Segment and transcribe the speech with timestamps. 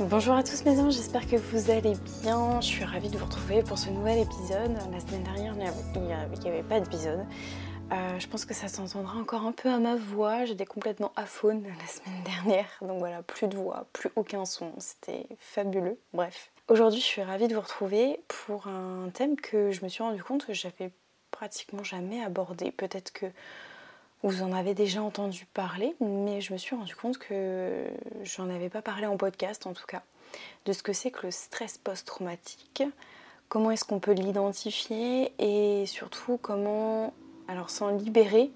[0.00, 2.60] Bonjour à tous mes anges, j'espère que vous allez bien.
[2.60, 4.72] Je suis ravie de vous retrouver pour ce nouvel épisode.
[4.92, 5.54] La semaine dernière,
[5.96, 7.26] il n'y avait pas d'épisode.
[7.90, 10.44] Euh, je pense que ça s'entendra encore un peu à ma voix.
[10.44, 12.68] J'étais complètement aphone la semaine dernière.
[12.80, 14.72] Donc voilà, plus de voix, plus aucun son.
[14.78, 15.98] C'était fabuleux.
[16.12, 16.52] Bref.
[16.68, 20.22] Aujourd'hui, je suis ravie de vous retrouver pour un thème que je me suis rendu
[20.22, 20.92] compte que j'avais
[21.32, 22.70] pratiquement jamais abordé.
[22.70, 23.26] Peut-être que
[24.22, 27.84] vous en avez déjà entendu parler, mais je me suis rendu compte que
[28.22, 30.02] j'en avais pas parlé en podcast en tout cas,
[30.66, 32.82] de ce que c'est que le stress post-traumatique,
[33.48, 37.12] comment est-ce qu'on peut l'identifier et surtout comment,
[37.46, 38.50] alors sans libérer,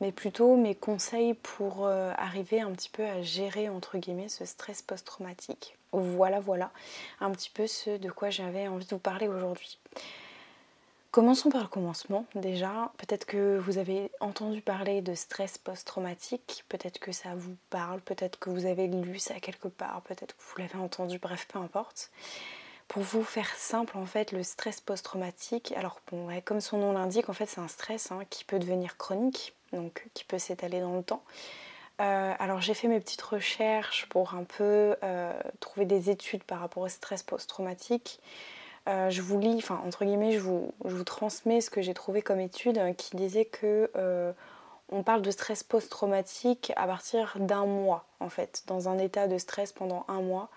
[0.00, 4.44] mais plutôt mes conseils pour euh, arriver un petit peu à gérer entre guillemets ce
[4.44, 5.76] stress post-traumatique.
[5.92, 6.72] Voilà, voilà,
[7.20, 9.78] un petit peu ce de quoi j'avais envie de vous parler aujourd'hui.
[11.10, 12.92] Commençons par le commencement déjà.
[12.98, 18.38] Peut-être que vous avez entendu parler de stress post-traumatique, peut-être que ça vous parle, peut-être
[18.38, 22.10] que vous avez lu ça quelque part, peut-être que vous l'avez entendu, bref, peu importe.
[22.88, 27.28] Pour vous faire simple, en fait, le stress post-traumatique, alors bon, comme son nom l'indique,
[27.28, 30.96] en fait, c'est un stress hein, qui peut devenir chronique, donc qui peut s'étaler dans
[30.96, 31.22] le temps.
[32.00, 36.60] Euh, alors j'ai fait mes petites recherches pour un peu euh, trouver des études par
[36.60, 38.20] rapport au stress post-traumatique.
[38.88, 42.40] Euh, je vous lis, enfin entre guillemets, je vous, transmets ce que j'ai trouvé comme
[42.40, 44.32] étude hein, qui disait que euh,
[44.90, 49.38] on parle de stress post-traumatique à partir d'un mois en fait, dans un état de
[49.38, 50.50] stress pendant un mois,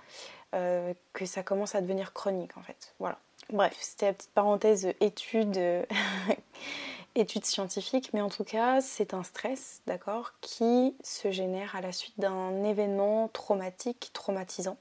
[0.53, 2.93] euh, que ça commence à devenir chronique en fait.
[2.99, 3.17] Voilà.
[3.51, 5.59] Bref, c'était la petite parenthèse étude,
[7.15, 11.91] étude scientifique, mais en tout cas, c'est un stress, d'accord, qui se génère à la
[11.91, 14.77] suite d'un événement traumatique, traumatisant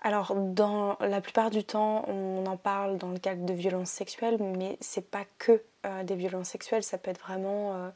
[0.00, 4.38] alors, dans la plupart du temps, on en parle dans le cadre de violences sexuelles,
[4.40, 7.90] mais c'est pas que euh, des violences sexuelles, ça peut être vraiment euh,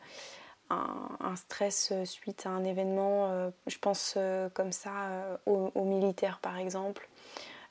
[0.70, 4.18] un, stress euh, suite à un événement, je pense
[4.54, 7.08] comme ça aux, militaires par exemple,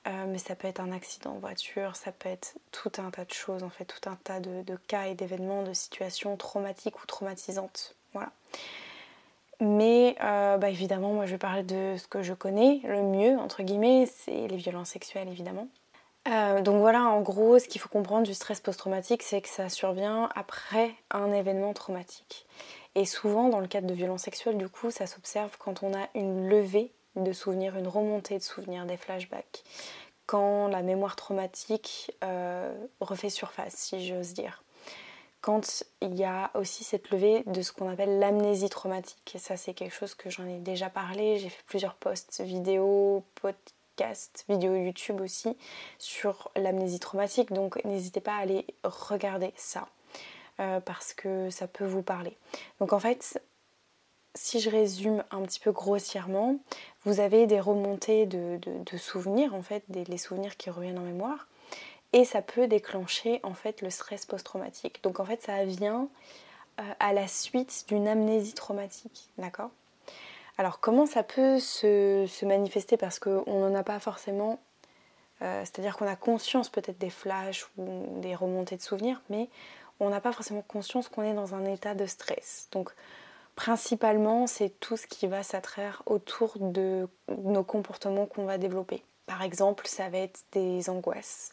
[0.05, 3.33] mais ça peut être un accident de voiture, ça peut être tout un tas de
[3.33, 7.05] choses en fait, tout un tas de, de cas et d'événements, de situations traumatiques ou
[7.05, 7.95] traumatisantes.
[8.13, 8.31] Voilà.
[9.61, 13.37] Mais euh, bah, évidemment, moi je vais parler de ce que je connais le mieux,
[13.37, 15.67] entre guillemets, c'est les violences sexuelles évidemment.
[16.27, 19.69] Euh, donc voilà, en gros, ce qu'il faut comprendre du stress post-traumatique, c'est que ça
[19.69, 22.47] survient après un événement traumatique.
[22.95, 26.07] Et souvent, dans le cadre de violences sexuelles, du coup, ça s'observe quand on a
[26.15, 29.63] une levée de souvenirs, une remontée de souvenirs, des flashbacks,
[30.25, 34.63] quand la mémoire traumatique euh, refait surface, si j'ose dire
[35.41, 39.33] quand il y a aussi cette levée de ce qu'on appelle l'amnésie traumatique.
[39.35, 41.39] Et ça, c'est quelque chose que j'en ai déjà parlé.
[41.39, 45.57] J'ai fait plusieurs posts vidéo, podcasts, vidéos YouTube aussi
[45.97, 47.51] sur l'amnésie traumatique.
[47.51, 49.87] Donc n'hésitez pas à aller regarder ça
[50.59, 52.37] euh, parce que ça peut vous parler.
[52.79, 53.41] Donc en fait,
[54.35, 56.59] si je résume un petit peu grossièrement,
[57.03, 58.59] vous avez des remontées de,
[58.97, 61.47] souvenirs, en fait, des, les souvenirs qui reviennent en mémoire
[62.13, 65.01] et ça peut déclencher en fait le stress post-traumatique.
[65.03, 66.07] Donc en fait ça vient
[66.79, 69.69] euh, à la suite d'une amnésie traumatique, d'accord?
[70.57, 72.97] Alors comment ça peut se, manifester?
[72.97, 74.59] Parce qu'on n'en a pas forcément,
[75.41, 79.49] euh, c'est-à-dire qu'on a conscience peut-être des flashs ou des remontées de souvenirs, mais
[79.99, 82.67] on n'a pas forcément conscience qu'on est dans un état de stress.
[82.71, 82.91] Donc
[83.55, 87.07] principalement c'est tout ce qui va s'attraire autour de
[87.37, 89.03] nos comportements qu'on va développer.
[89.25, 91.51] Par exemple, ça va être des angoisses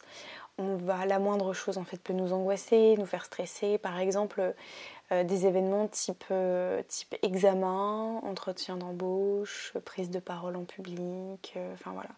[0.59, 3.77] on va, la moindre chose en fait peut nous angoisser, nous faire stresser.
[3.77, 4.53] Par exemple,
[5.11, 11.73] euh, des événements type, euh, type examen, entretien d'embauche, prise de parole en public, euh,
[11.85, 12.09] voilà.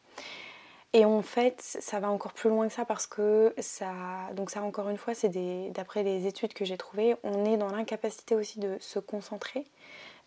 [0.94, 3.94] Et en fait, ça va encore plus loin que ça parce que ça,
[4.36, 5.30] donc ça encore une fois, c'est
[5.72, 9.66] d'après les études que j'ai trouvées, on est dans l'incapacité aussi de se concentrer,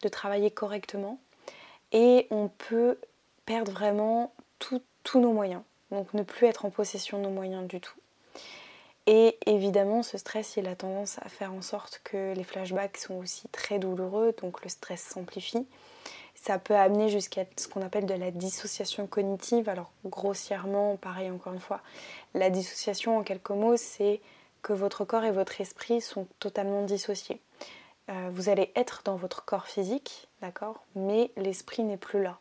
[0.01, 1.19] de travailler correctement,
[1.93, 2.99] et on peut
[3.45, 5.61] perdre vraiment tous nos moyens.
[5.91, 7.95] Donc ne plus être en possession de nos moyens du tout.
[9.07, 13.15] Et évidemment, ce stress, il a tendance à faire en sorte que les flashbacks sont
[13.17, 15.67] aussi très douloureux, donc le stress s'amplifie.
[16.35, 19.69] Ça peut amener jusqu'à ce qu'on appelle de la dissociation cognitive.
[19.69, 21.81] Alors grossièrement, pareil encore une fois,
[22.35, 24.21] la dissociation en quelques mots, c'est
[24.63, 27.41] que votre corps et votre esprit sont totalement dissociés.
[28.11, 32.39] Euh, vous allez être dans votre corps physique, d'accord, mais l'esprit n'est plus là.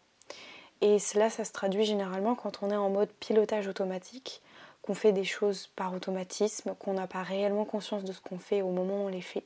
[0.81, 4.41] Et cela, ça se traduit généralement quand on est en mode pilotage automatique,
[4.83, 8.61] qu'on fait des choses par automatisme, qu'on n'a pas réellement conscience de ce qu'on fait
[8.61, 9.45] au moment où on les fait.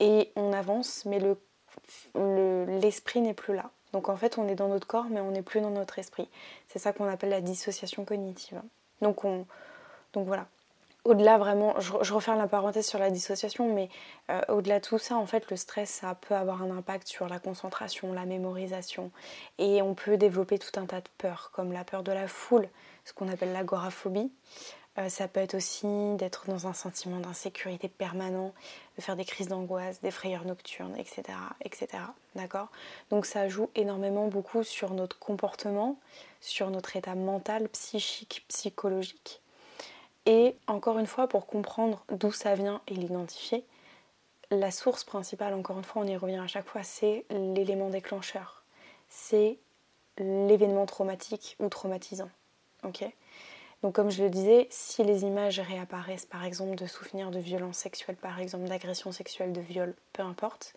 [0.00, 1.20] Et on avance, mais
[2.14, 3.70] l'esprit le, n'est plus là.
[3.92, 6.28] Donc en fait, on est dans notre corps, mais on n'est plus dans notre esprit.
[6.68, 8.60] C'est ça qu'on appelle la dissociation cognitive.
[9.00, 9.46] Donc, on,
[10.12, 10.46] donc voilà.
[11.04, 13.88] Au-delà vraiment, je, je, referme la parenthèse sur la dissociation, mais
[14.28, 17.28] euh, au-delà de tout ça, en fait, le stress, ça peut avoir un impact sur
[17.28, 19.12] la concentration, la mémorisation.
[19.58, 22.68] Et on peut développer tout un tas de peurs, comme la peur de la foule,
[23.06, 24.30] ce qu'on appelle l'agoraphobie.
[24.98, 25.86] Euh, ça peut être aussi
[26.16, 28.52] d'être dans un sentiment d'insécurité permanent,
[28.96, 31.22] de faire des crises d'angoisse, des frayeurs nocturnes, etc.
[31.62, 31.88] etc.
[32.34, 32.68] D'accord?
[33.10, 35.98] Donc ça joue énormément beaucoup sur notre comportement,
[36.40, 39.40] sur notre état mental, psychique, psychologique.
[40.24, 43.64] Et encore une fois, pour comprendre d'où ça vient et l'identifier,
[44.50, 48.62] la source principale, encore une fois, on y revient à chaque fois, c'est l'élément déclencheur.
[49.08, 49.58] C'est
[50.18, 52.30] l'événement traumatique ou traumatisant.
[52.84, 53.04] Ok
[53.82, 57.76] donc comme je le disais, si les images réapparaissent par exemple de souvenirs de violence
[57.76, 60.74] sexuelle, par exemple d'agression sexuelle, de viol, peu importe,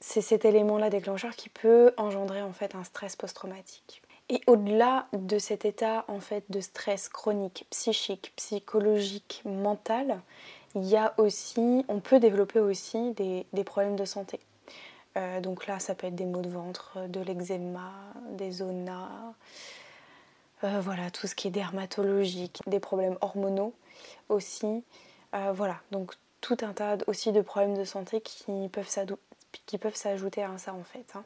[0.00, 4.02] c'est cet élément-là déclencheur qui peut engendrer en fait un stress post-traumatique.
[4.28, 10.20] Et au-delà de cet état en fait de stress chronique, psychique, psychologique, mental,
[10.74, 14.40] il y a aussi, on peut développer aussi des, problèmes de santé.
[15.16, 17.92] Euh, donc là, ça peut être des maux de ventre, de l'eczéma,
[18.30, 19.34] des zonas,
[20.62, 23.74] euh, voilà, tout ce qui est dermatologique, des problèmes hormonaux
[24.28, 24.84] aussi.
[25.34, 30.56] Euh, voilà, donc tout un tas aussi de problèmes de santé qui peuvent s'ajouter à
[30.58, 31.12] ça en fait.
[31.14, 31.24] Hein.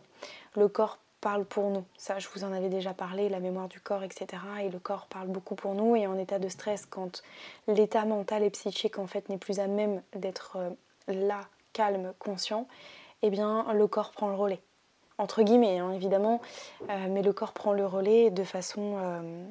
[0.57, 3.81] Le corps parle pour nous, ça je vous en avais déjà parlé, la mémoire du
[3.81, 4.43] corps, etc.
[4.63, 7.23] Et le corps parle beaucoup pour nous et en état de stress, quand
[7.67, 10.71] l'état mental et psychique en fait n'est plus à même d'être euh,
[11.09, 11.41] là,
[11.73, 12.67] calme, conscient,
[13.23, 14.61] eh bien le corps prend le relais
[15.19, 16.41] entre guillemets hein, évidemment,
[16.89, 19.45] euh, mais le corps prend le relais de façon euh,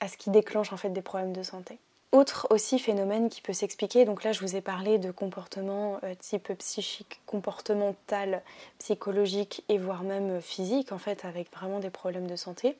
[0.00, 1.78] à ce qu'il déclenche en fait des problèmes de santé.
[2.10, 6.14] Autre aussi phénomène qui peut s'expliquer, donc là je vous ai parlé de comportement euh,
[6.18, 8.42] type psychique, comportemental,
[8.78, 12.76] psychologique et voire même physique en fait avec vraiment des problèmes de santé.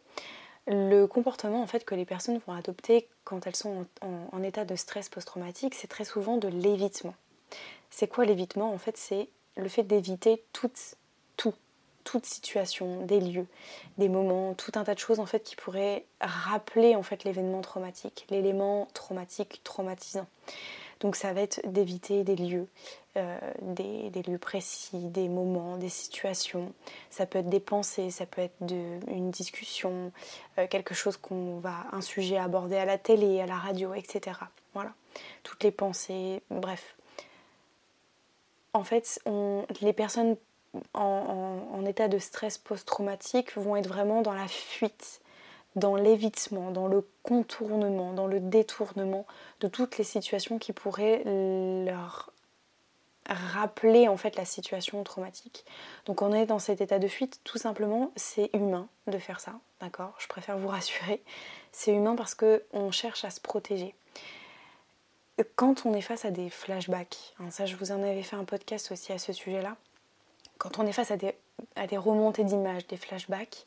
[0.66, 4.64] Le comportement en fait que les personnes vont adopter quand elles sont en, en état
[4.64, 7.14] de stress post-traumatique, c'est très souvent de l'évitement.
[7.92, 10.70] C'est quoi l'évitement En fait, c'est le fait d'éviter tout,
[11.36, 11.54] tout,
[12.04, 13.46] toute situation, des lieux,
[13.98, 17.60] des moments, tout un tas de choses en fait qui pourraient rappeler en fait l'événement
[17.60, 20.26] traumatique, l'élément traumatique traumatisant.
[21.02, 22.68] Donc ça va être d'éviter des lieux,
[23.16, 26.72] euh, des, lieux précis, des moments, des situations.
[27.10, 30.12] Ça peut être des pensées, ça peut être de, une discussion,
[30.58, 34.38] euh, quelque chose qu'on va, un sujet aborder à la télé, à la radio, etc.
[34.74, 34.92] Voilà,
[35.42, 36.94] toutes les pensées, bref.
[38.74, 39.20] En fait,
[39.80, 40.36] les personnes
[40.94, 45.20] en, état de stress post-traumatique vont être vraiment dans la fuite,
[45.76, 49.26] dans l'évitement, dans le contournement, dans le détournement
[49.60, 52.32] de toutes les situations qui pourraient leur
[53.26, 55.64] rappeler en fait la situation traumatique.
[56.06, 59.54] Donc on est dans cet état de fuite, tout simplement, c'est humain de faire ça,
[59.80, 60.14] d'accord?
[60.18, 61.22] Je préfère vous rassurer,
[61.72, 63.94] c'est humain parce que on cherche à se protéger.
[65.56, 68.44] Quand on est face à des flashbacks, hein, ça je vous en avais fait un
[68.44, 69.76] podcast aussi à ce sujet-là,
[70.62, 73.66] quand on est face à des, remontées d'images, des flashbacks,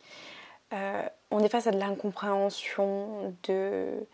[0.71, 4.07] euh, on est face à de l'incompréhension, de,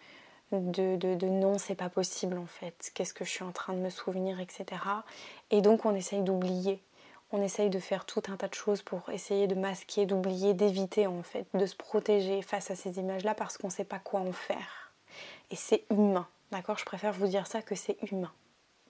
[0.52, 3.78] de, de, non, c'est pas possible en fait, qu'est-ce que je suis en train de
[3.78, 4.82] me souvenir, etc.
[5.52, 6.82] Et donc on essaye d'oublier.
[7.32, 11.06] On essaye de faire tout un tas de choses pour essayer de masquer, d'oublier, d'éviter
[11.06, 14.22] en fait, de se protéger face à ces images-là parce qu'on ne sait pas quoi
[14.22, 14.92] en faire.
[15.52, 16.80] Et c'est humain, d'accord?
[16.80, 18.32] Je préfère vous dire ça que c'est humain.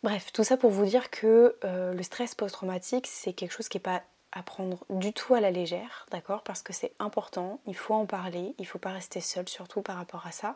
[0.04, 3.78] Bref, tout ça pour vous dire que euh, le stress post-traumatique, c'est quelque chose qui
[3.78, 6.42] n'est pas à prendre du tout à la légère, d'accord?
[6.42, 9.82] Parce que c'est important, il faut en parler, il ne faut pas rester seul, surtout
[9.82, 10.56] par rapport à ça,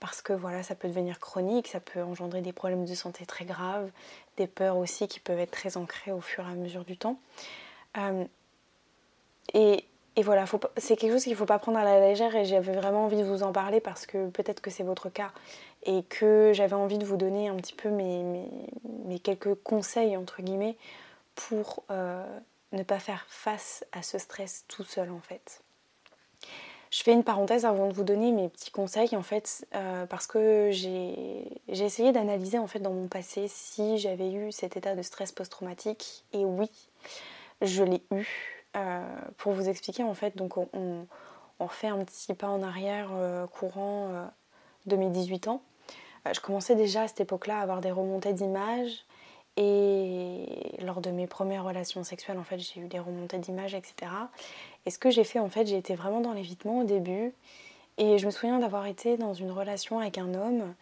[0.00, 3.44] parce que voilà, ça peut devenir chronique, ça peut engendrer des problèmes de santé très
[3.44, 3.90] graves,
[4.36, 7.20] des peurs aussi qui peuvent être très ancrées au fur et à mesure du temps.
[7.98, 8.24] Euh,
[9.54, 9.84] et
[10.14, 10.44] et voilà,
[10.76, 13.16] c'est quelque chose qu'il ne faut pas prendre à la légère et j'avais vraiment envie
[13.16, 15.32] de vous en parler parce que peut-être que c'est votre cas
[15.84, 18.22] et que j'avais envie de vous donner un petit peu mes,
[19.06, 20.76] mes, quelques conseils, entre guillemets,
[21.34, 22.24] pour euh,
[22.72, 25.62] ne pas faire face à ce stress tout seul en fait.
[26.90, 30.26] Je fais une parenthèse avant de vous donner mes petits conseils en fait euh, parce
[30.26, 35.00] que j'ai essayé d'analyser en fait dans mon passé si j'avais eu cet état de
[35.00, 36.68] stress post-traumatique et oui,
[37.62, 39.00] je l'ai eu euh,
[39.36, 41.06] pour vous expliquer, en fait, donc on,
[41.68, 44.24] fait un petit pas en arrière euh, courant euh,
[44.86, 45.62] de mes 18 ans.
[46.32, 49.04] je commençais déjà à cette époque-là à avoir des remontées d'images.
[49.56, 50.46] Et
[50.80, 54.10] lors de mes premières relations sexuelles, en fait, j'ai eu des remontées d'images, etc.
[54.86, 57.32] Et ce que j'ai fait en fait, j'ai été vraiment dans l'évitement au début.
[57.98, 60.74] Et je me souviens d'avoir été dans une relation avec un homme.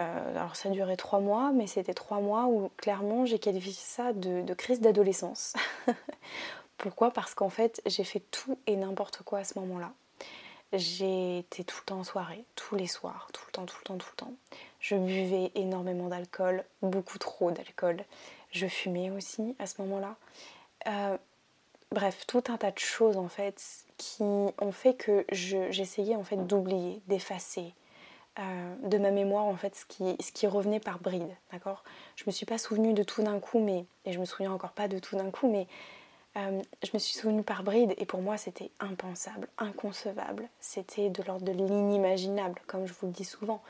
[0.00, 4.12] Euh, alors ça duré trois mois, mais c'était trois mois où clairement j'ai qualifié ça
[4.12, 5.54] de, crise d'adolescence.
[6.78, 7.10] Pourquoi?
[7.10, 9.92] Parce qu'en fait j'ai fait tout et n'importe quoi à ce moment-là.
[10.72, 13.96] Été tout le temps en soirée, tous les soirs, tout le temps, tout le temps,
[13.96, 14.32] tout le temps.
[14.80, 18.04] Je buvais énormément d'alcool, beaucoup trop d'alcool.
[18.50, 20.16] Je fumais aussi à ce moment-là.
[20.88, 21.16] Euh,
[21.92, 23.62] bref, tout un tas de choses en fait
[23.96, 27.72] qui ont fait que j'essayais en fait d'oublier, d'effacer
[28.38, 31.84] euh, de ma mémoire en fait ce qui, ce qui revenait par bride, d'accord?
[32.16, 34.72] Je me suis pas souvenue de tout d'un coup, mais et je me souviens encore
[34.72, 35.66] pas de tout d'un coup, mais
[36.36, 41.22] euh, je me suis souvenue par bride et pour moi c'était impensable, inconcevable, c'était de
[41.22, 43.62] l'ordre de l'inimaginable, comme je vous le dis souvent.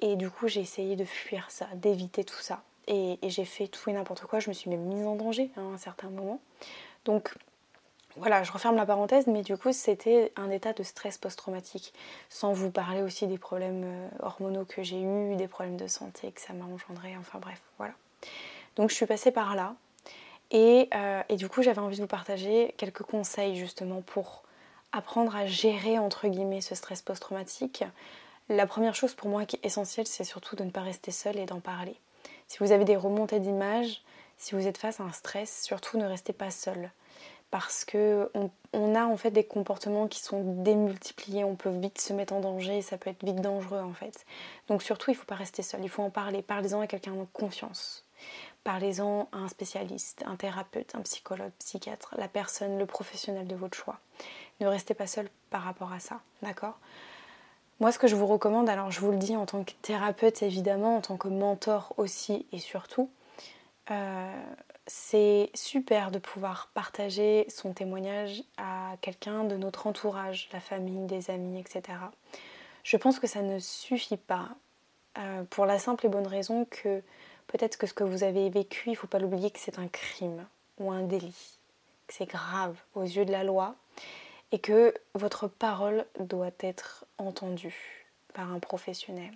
[0.00, 2.62] Et du coup j'ai essayé de fuir ça, d'éviter tout ça.
[2.86, 5.62] Et, j'ai fait tout et n'importe quoi, je me suis même mise en danger hein,
[5.70, 6.40] à un certain moment.
[7.04, 7.34] Donc
[8.16, 11.92] voilà, je referme la parenthèse, mais du coup, c'était un état de stress post-traumatique,
[12.30, 16.32] sans vous parler aussi des problèmes euh, hormonaux que j'ai eus, des problèmes de santé
[16.32, 17.92] que ça m'a engendré, enfin bref, voilà.
[18.76, 19.74] Donc je suis passée par là,
[20.50, 24.42] et, euh, et du coup, j'avais envie de vous partager quelques conseils justement pour
[24.92, 27.84] apprendre à gérer, entre guillemets, ce stress post-traumatique.
[28.48, 31.38] La première chose pour moi qui est essentielle, c'est surtout de ne pas rester seul
[31.38, 31.96] et d'en parler.
[32.46, 34.02] Si vous avez des remontées d'images,
[34.38, 36.90] si vous êtes face à un stress, surtout ne restez pas seul
[37.50, 38.30] parce que
[38.72, 42.40] on, a en fait des comportements qui sont démultipliés, on peut vite se mettre en
[42.40, 44.26] danger ça peut être vite dangereux en fait.
[44.68, 47.14] Donc surtout il ne faut pas rester seul, il faut en parler, parlez-en à quelqu'un
[47.14, 48.04] de confiance.
[48.68, 53.78] Parlez-en à un spécialiste, un thérapeute, un psychologue, psychiatre, la personne, le professionnel de votre
[53.78, 53.98] choix.
[54.60, 56.78] Ne restez pas seul par rapport à ça, d'accord?
[57.80, 60.42] Moi ce que je vous recommande, alors je vous le dis en tant que thérapeute
[60.42, 63.08] évidemment, en tant que mentor aussi et surtout,
[63.90, 64.44] euh,
[64.86, 71.30] c'est super de pouvoir partager son témoignage à quelqu'un de notre entourage, la famille, des
[71.30, 71.96] amis, etc.
[72.84, 74.50] Je pense que ça ne suffit pas
[75.16, 77.02] euh, pour la simple et bonne raison que
[77.48, 79.88] peut-être que ce que vous avez vécu, il ne faut pas l'oublier que c'est un
[79.88, 80.46] crime
[80.78, 81.58] ou un délit,
[82.06, 83.74] que c'est grave aux yeux de la loi
[84.52, 89.34] et que votre parole doit être entendue par un professionnel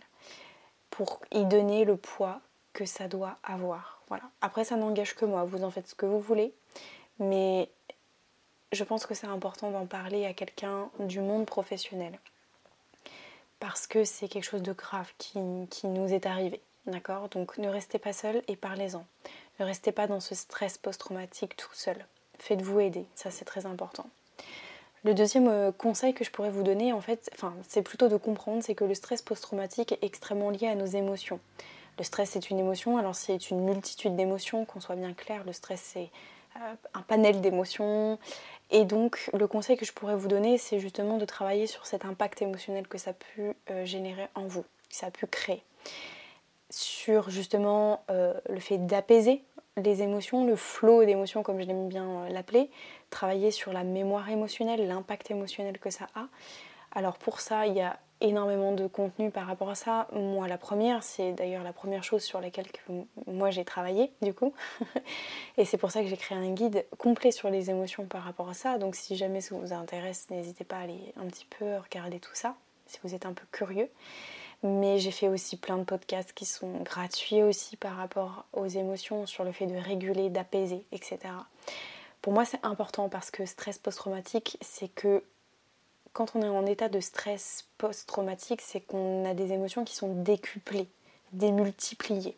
[0.90, 2.40] pour y donner le poids
[2.72, 4.02] que ça doit avoir.
[4.08, 4.24] Voilà.
[4.40, 6.54] Après, ça n'engage que moi, vous en faites ce que vous voulez,
[7.18, 7.68] mais
[8.72, 12.18] je pense que c'est important d'en parler à quelqu'un du monde professionnel
[13.62, 16.60] parce que c'est quelque chose de grave qui, nous est arrivé.
[16.86, 17.28] D'accord?
[17.28, 19.04] Donc ne restez pas seul et parlez-en.
[19.60, 22.04] Ne restez pas dans ce stress post-traumatique tout seul.
[22.38, 24.06] Faites-vous aider, ça c'est très important.
[25.04, 28.16] Le deuxième euh, conseil que je pourrais vous donner, en fait, enfin, c'est plutôt de
[28.16, 31.40] comprendre, c'est que le stress post-traumatique est extrêmement lié à nos émotions.
[31.98, 35.52] Le stress c'est une émotion, alors c'est une multitude d'émotions, qu'on soit bien clair, le
[35.52, 36.10] stress c'est
[36.56, 38.18] euh, un panel d'émotions.
[38.70, 42.04] Et donc le conseil que je pourrais vous donner, c'est justement de travailler sur cet
[42.04, 45.62] impact émotionnel que ça a pu euh, générer en vous, que ça a pu créer.
[46.72, 49.42] Sur justement euh, le fait d'apaiser
[49.76, 52.70] les émotions, le flot d'émotions comme je l'aime bien l'appeler,
[53.10, 56.26] travailler sur la mémoire émotionnelle, l'impact émotionnel que ça a.
[56.94, 60.08] Alors pour ça, il y a énormément de contenu par rapport à ça.
[60.12, 62.66] Moi, la première, c'est d'ailleurs la première chose sur laquelle
[63.26, 64.54] moi j'ai travaillé, du coup.
[65.56, 68.48] et c'est pour ça que j'ai créé un guide complet sur les émotions par rapport
[68.48, 68.78] à ça.
[68.78, 72.34] Donc, si jamais ça vous intéresse, n'hésitez pas à aller un petit peu regarder tout
[72.34, 72.54] ça,
[72.86, 73.90] si vous êtes un peu curieux.
[74.62, 79.26] Mais j'ai fait aussi plein de podcasts qui sont gratuits aussi par rapport aux émotions,
[79.26, 81.18] sur le fait de réguler, d'apaiser, etc.
[82.20, 85.24] Pour moi, c'est important parce que stress post-traumatique, c'est que
[86.12, 90.14] quand on est en état de stress post-traumatique, c'est qu'on a des émotions qui sont
[90.22, 90.88] décuplées,
[91.32, 92.36] démultipliées.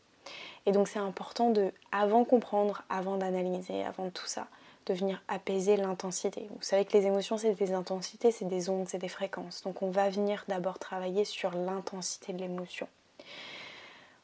[0.66, 4.46] Et donc c'est important de, avant comprendre, avant d'analyser, avant tout ça,
[4.86, 6.48] de venir apaiser l'intensité.
[6.50, 9.62] Vous savez que les émotions, c'est des intensités, c'est des ondes, c'est des fréquences.
[9.62, 12.88] Donc on va venir d'abord travailler sur l'intensité de l'émotion.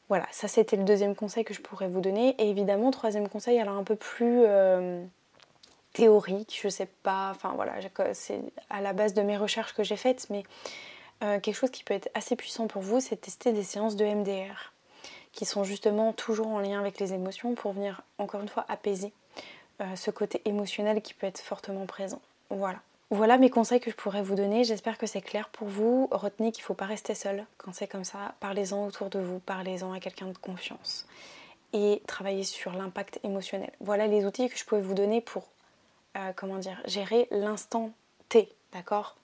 [0.09, 2.35] Voilà, ça c'était le deuxième conseil que je pourrais vous donner.
[2.37, 4.41] Et évidemment, troisième conseil, alors un peu plus...
[4.45, 5.03] Euh,
[5.93, 7.73] théorique, je sais pas, enfin voilà,
[8.13, 8.39] c'est
[8.69, 10.43] à la base de mes recherches que j'ai faites, mais
[11.23, 14.05] euh, quelque chose qui peut être assez puissant pour vous, c'est tester des séances de
[14.05, 14.73] MDR,
[15.33, 19.13] qui sont justement toujours en lien avec les émotions pour venir encore une fois apaiser
[19.81, 22.21] euh, ce côté émotionnel qui peut être fortement présent.
[22.49, 22.79] Voilà.
[23.09, 26.07] Voilà mes conseils que je pourrais vous donner, j'espère que c'est clair pour vous.
[26.11, 29.39] Retenez qu'il ne faut pas rester seul quand c'est comme ça, parlez-en autour de vous,
[29.39, 31.05] parlez-en à quelqu'un de confiance
[31.73, 33.71] et travaillez sur l'impact émotionnel.
[33.79, 35.49] Voilà les outils que je pouvais vous donner pour
[36.17, 37.91] euh, comment dire, gérer l'instant
[38.29, 39.15] T, d'accord?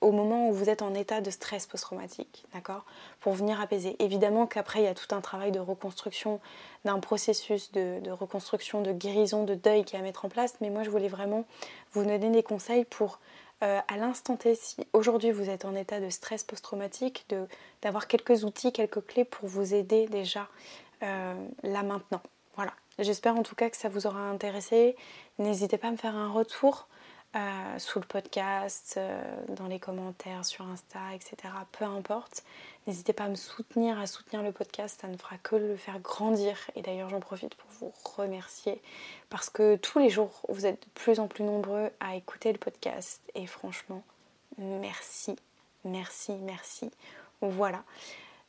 [0.00, 2.84] Au moment où vous êtes en état de stress post-traumatique, d'accord
[3.20, 3.96] Pour venir apaiser.
[3.98, 6.40] Évidemment qu'après, il y a tout un travail de reconstruction,
[6.84, 10.70] d'un processus de, reconstruction, de guérison, de deuil qui est à mettre en place, mais
[10.70, 11.44] moi, je voulais vraiment
[11.92, 13.20] vous donner des conseils pour,
[13.62, 17.26] euh, à l'instant T, si aujourd'hui vous êtes en état de stress post-traumatique,
[17.82, 20.48] d'avoir quelques outils, quelques clés pour vous aider déjà
[21.02, 22.22] euh, là maintenant.
[22.56, 22.72] Voilà.
[22.98, 24.94] J'espère en tout cas que ça vous aura intéressé.
[25.38, 26.86] N'hésitez pas à me faire un retour.
[27.36, 31.36] Euh, sous le podcast, euh, dans les commentaires, sur Insta, etc.
[31.70, 32.42] Peu importe.
[32.88, 36.00] N'hésitez pas à me soutenir, à soutenir le podcast, ça ne fera que le faire
[36.00, 36.56] grandir.
[36.74, 38.82] Et d'ailleurs, j'en profite pour vous remercier
[39.28, 42.58] parce que tous les jours, vous êtes de plus en plus nombreux à écouter le
[42.58, 43.20] podcast.
[43.36, 44.02] Et franchement,
[44.58, 45.36] merci,
[45.84, 46.90] merci, merci.
[47.42, 47.84] Voilà.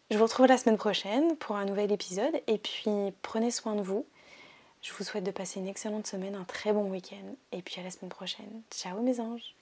[0.10, 2.42] Je vous retrouve la semaine prochaine pour un nouvel épisode.
[2.48, 4.08] Et puis, prenez soin de vous.
[4.82, 7.84] Je vous souhaite de passer une excellente semaine, un très bon week-end et puis à
[7.84, 8.62] la semaine prochaine.
[8.72, 9.56] Ciao mes anges